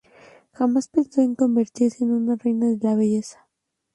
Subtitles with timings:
[0.53, 3.47] Jamás pensó en convertirse en una reina de la belleza.